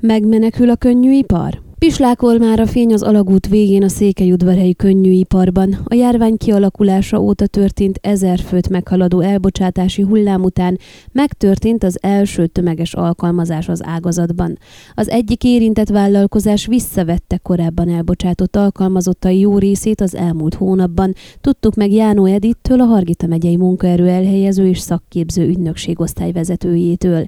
Megmenekül 0.00 0.70
a 0.70 0.76
könnyűipar? 0.76 1.67
Pislákol 1.78 2.38
már 2.38 2.60
a 2.60 2.66
fény 2.66 2.92
az 2.92 3.02
alagút 3.02 3.48
végén 3.48 3.82
a 3.82 3.88
székelyudvarhelyi 3.88 4.74
könnyűiparban. 4.74 5.78
A 5.84 5.94
járvány 5.94 6.36
kialakulása 6.36 7.20
óta 7.20 7.46
történt 7.46 7.98
ezer 8.02 8.38
főt 8.38 8.68
meghaladó 8.68 9.20
elbocsátási 9.20 10.02
hullám 10.02 10.42
után 10.42 10.78
megtörtént 11.12 11.84
az 11.84 11.98
első 12.00 12.46
tömeges 12.46 12.94
alkalmazás 12.94 13.68
az 13.68 13.84
ágazatban. 13.84 14.58
Az 14.94 15.08
egyik 15.08 15.44
érintett 15.44 15.88
vállalkozás 15.88 16.66
visszavette 16.66 17.36
korábban 17.36 17.88
elbocsátott 17.88 18.56
alkalmazottai 18.56 19.38
jó 19.38 19.58
részét 19.58 20.00
az 20.00 20.14
elmúlt 20.14 20.54
hónapban. 20.54 21.14
Tudtuk 21.40 21.74
meg 21.74 21.92
Jánó 21.92 22.24
Edittől, 22.24 22.80
a 22.80 22.84
Hargita 22.84 23.26
megyei 23.26 23.56
munkaerő 23.56 24.08
elhelyező 24.08 24.68
és 24.68 24.78
szakképző 24.78 25.46
ügynökség 25.46 26.00
osztályvezetőjétől. 26.00 27.24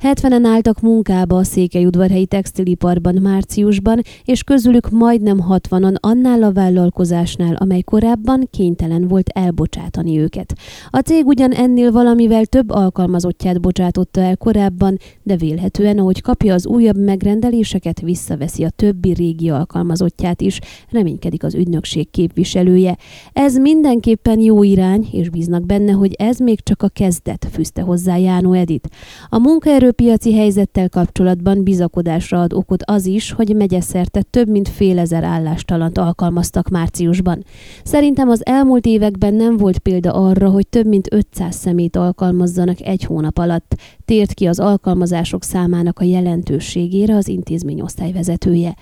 70-en 0.00 0.42
álltak 0.44 0.80
munkába 0.80 1.36
a 1.36 1.44
székelyudvarhelyi 1.44 2.26
textiliparban 2.26 3.14
márciusban, 3.14 3.86
országban, 3.88 4.02
és 4.24 4.42
közülük 4.42 4.90
majdnem 4.90 5.44
60-an 5.48 6.00
annál 6.00 6.42
a 6.42 6.52
vállalkozásnál, 6.52 7.54
amely 7.54 7.80
korábban 7.80 8.48
kénytelen 8.50 9.08
volt 9.08 9.28
elbocsátani 9.28 10.18
őket. 10.18 10.54
A 10.90 10.98
cég 10.98 11.26
ugyan 11.26 11.52
ennél 11.52 11.92
valamivel 11.92 12.46
több 12.46 12.70
alkalmazottját 12.70 13.60
bocsátotta 13.60 14.20
el 14.20 14.36
korábban, 14.36 14.98
de 15.22 15.36
vélhetően, 15.36 15.98
ahogy 15.98 16.20
kapja 16.20 16.54
az 16.54 16.66
újabb 16.66 16.98
megrendeléseket, 16.98 18.00
visszaveszi 18.00 18.64
a 18.64 18.70
többi 18.70 19.12
régi 19.12 19.50
alkalmazottját 19.50 20.40
is, 20.40 20.60
reménykedik 20.90 21.42
az 21.44 21.54
ügynökség 21.54 22.10
képviselője. 22.10 22.96
Ez 23.32 23.56
mindenképpen 23.56 24.40
jó 24.40 24.62
irány, 24.62 25.08
és 25.12 25.30
bíznak 25.30 25.66
benne, 25.66 25.92
hogy 25.92 26.12
ez 26.18 26.38
még 26.38 26.60
csak 26.60 26.82
a 26.82 26.88
kezdet, 26.88 27.48
fűzte 27.52 27.82
hozzá 27.82 28.16
Jánó 28.16 28.52
Edit. 28.52 28.88
A 29.28 29.38
munkaerőpiaci 29.38 30.34
helyzettel 30.34 30.88
kapcsolatban 30.88 31.62
bizakodásra 31.62 32.40
ad 32.40 32.52
okot 32.52 32.82
az 32.86 33.06
is, 33.06 33.32
hogy 33.32 33.56
megye 33.56 33.77
szerte 33.80 34.22
több 34.22 34.48
mint 34.48 34.68
fél 34.68 34.98
ezer 34.98 35.24
állástalant 35.24 35.98
alkalmaztak 35.98 36.68
márciusban. 36.68 37.44
Szerintem 37.84 38.28
az 38.28 38.46
elmúlt 38.46 38.86
években 38.86 39.34
nem 39.34 39.56
volt 39.56 39.78
példa 39.78 40.12
arra, 40.12 40.50
hogy 40.50 40.66
több 40.66 40.86
mint 40.86 41.08
500 41.10 41.54
szemét 41.54 41.96
alkalmazzanak 41.96 42.80
egy 42.80 43.04
hónap 43.04 43.38
alatt, 43.38 43.74
tért 44.04 44.34
ki 44.34 44.46
az 44.46 44.58
alkalmazások 44.58 45.42
számának 45.42 45.98
a 45.98 46.04
jelentőségére 46.04 47.14
az 47.14 47.28
intézmény 47.28 47.80
osztályvezetője. 47.80 48.74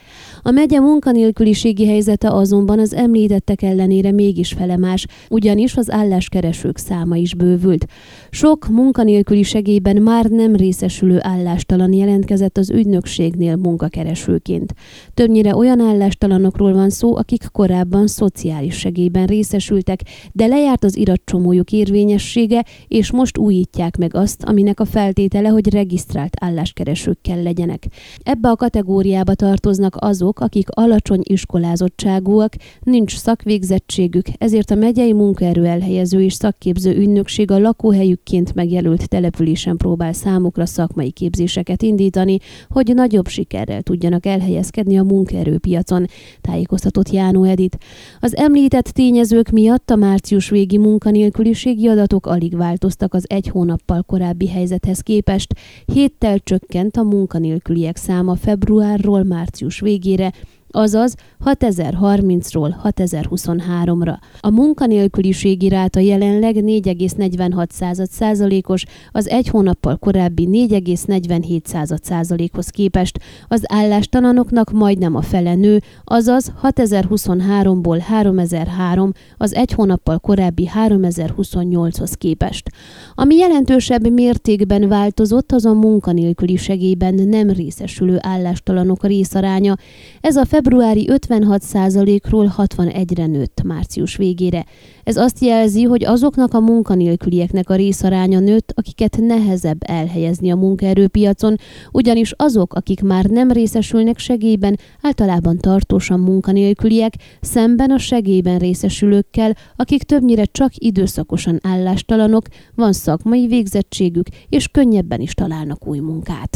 A 0.42 0.50
megye 0.50 0.80
munkanélküliségi 0.80 1.86
helyzete 1.86 2.30
azonban 2.30 2.78
az 2.78 2.94
említettek 2.94 3.62
ellenére 3.62 4.12
mégis 4.12 4.52
felemás, 4.52 5.06
ugyanis 5.30 5.76
az 5.76 5.90
álláskeresők 5.90 6.78
száma 6.78 7.16
is 7.16 7.34
bővült. 7.34 7.86
Sok 8.30 8.68
munkanélküli 8.68 9.42
segélyben 9.42 10.02
már 10.02 10.24
nem 10.24 10.56
részesülő 10.56 11.18
állástalan 11.20 11.92
jelentkezett 11.92 12.58
az 12.58 12.70
ügynökségnél 12.70 13.56
munkakeresőként. 13.56 14.74
Többnyire 15.14 15.56
olyan 15.56 15.80
állástalanokról 15.80 16.72
van 16.72 16.90
szó, 16.90 17.16
akik 17.16 17.48
korábban 17.52 18.06
szociális 18.06 18.74
segélyben 18.78 19.26
részesültek, 19.26 20.00
de 20.32 20.46
lejárt 20.46 20.84
az 20.84 20.96
iratcsomójuk 20.96 21.72
érvényessége, 21.72 22.64
és 22.88 23.10
most 23.10 23.38
újítják 23.38 23.96
meg 23.96 24.14
azt, 24.14 24.42
aminek 24.42 24.80
a 24.80 24.84
feltétele, 24.84 25.48
hogy 25.48 25.72
regisztrált 25.72 26.36
álláskeresőkkel 26.40 27.42
legyenek. 27.42 27.86
Ebbe 28.22 28.48
a 28.48 28.56
kategóriába 28.56 29.34
tartoznak 29.34 29.96
azok, 29.98 30.40
akik 30.40 30.68
alacsony 30.70 31.20
iskolázottságúak, 31.22 32.54
nincs 32.80 33.16
szakvégzettségük, 33.16 34.26
ezért 34.38 34.70
a 34.70 34.74
megyei 34.74 35.12
munkaerő 35.12 35.64
elhelyező 35.64 36.22
és 36.22 36.32
szakképző 36.32 36.96
ügynökség 36.96 37.50
a 37.50 37.58
lakóhelyükként 37.58 38.54
megjelölt 38.54 39.08
településen 39.08 39.76
próbál 39.76 40.12
számukra 40.12 40.66
szakmai 40.66 41.10
képzéseket 41.10 41.82
indítani, 41.82 42.38
hogy 42.68 42.94
nagyobb 42.94 43.28
sikerrel 43.28 43.82
tudjanak 43.82 44.26
elhelyezkedni 44.26 44.75
helyezkedni 44.76 44.98
a 44.98 45.14
munkaerőpiacon, 45.14 46.06
tájékoztatott 46.40 47.10
Jánó 47.10 47.44
Edit. 47.44 47.78
Az 48.20 48.36
említett 48.36 48.84
tényezők 48.84 49.50
miatt 49.50 49.90
a 49.90 49.96
március 49.96 50.50
végi 50.50 50.78
munkanélküliségi 50.78 51.88
adatok 51.88 52.26
alig 52.26 52.56
változtak 52.56 53.14
az 53.14 53.24
egy 53.28 53.48
hónappal 53.48 54.02
korábbi 54.02 54.48
helyzethez 54.48 55.00
képest. 55.00 55.54
Héttel 55.84 56.38
csökkent 56.38 56.96
a 56.96 57.02
munkanélküliek 57.02 57.96
száma 57.96 58.34
februárról 58.34 59.22
március 59.22 59.80
végére, 59.80 60.32
azaz 60.70 61.14
6030-ról 61.44 62.74
6023-ra. 62.84 64.16
A 64.40 64.50
munkanélküliségi 64.50 65.68
ráta 65.68 66.00
jelenleg 66.00 66.54
4,46 66.54 68.06
százalékos, 68.10 68.84
az 69.12 69.28
egy 69.28 69.48
hónappal 69.48 69.96
korábbi 69.96 70.48
4,47 70.70 71.96
százalékhoz 72.02 72.68
képest, 72.68 73.20
az 73.48 73.62
állástalanoknak 73.66 74.70
majdnem 74.70 75.14
a 75.14 75.22
fele 75.22 75.54
nő, 75.54 75.80
azaz 76.04 76.52
6023-ból 76.62 78.02
3003, 78.06 79.12
az 79.36 79.54
egy 79.54 79.72
hónappal 79.72 80.18
korábbi 80.18 80.70
3028-hoz 80.74 82.12
képest. 82.12 82.70
Ami 83.14 83.36
jelentősebb 83.36 84.10
mértékben 84.10 84.88
változott, 84.88 85.52
az 85.52 85.64
a 85.64 85.72
munkanélküli 85.72 86.56
segélyben 86.56 87.14
nem 87.14 87.50
részesülő 87.50 88.18
állástalanok 88.20 89.04
részaránya. 89.04 89.74
Ez 90.20 90.36
a 90.36 90.44
februári 90.56 91.08
56%-ról 91.12 92.54
61-re 92.56 93.26
nőtt 93.26 93.62
március 93.62 94.16
végére. 94.16 94.64
Ez 95.04 95.16
azt 95.16 95.40
jelzi, 95.40 95.82
hogy 95.82 96.04
azoknak 96.04 96.54
a 96.54 96.60
munkanélkülieknek 96.60 97.70
a 97.70 97.74
részaránya 97.74 98.38
nőtt, 98.38 98.72
akiket 98.74 99.16
nehezebb 99.20 99.78
elhelyezni 99.86 100.50
a 100.50 100.56
munkaerőpiacon, 100.56 101.56
ugyanis 101.92 102.32
azok, 102.36 102.74
akik 102.74 103.02
már 103.02 103.24
nem 103.24 103.50
részesülnek 103.50 104.18
segélyben, 104.18 104.78
általában 105.02 105.58
tartósan 105.58 106.20
munkanélküliek, 106.20 107.12
szemben 107.40 107.90
a 107.90 107.98
segélyben 107.98 108.58
részesülőkkel, 108.58 109.56
akik 109.76 110.02
többnyire 110.02 110.44
csak 110.44 110.70
időszakosan 110.74 111.58
állástalanok, 111.62 112.46
van 112.74 112.92
szakmai 112.92 113.46
végzettségük, 113.46 114.26
és 114.48 114.68
könnyebben 114.68 115.20
is 115.20 115.34
találnak 115.34 115.86
új 115.86 115.98
munkát. 115.98 116.55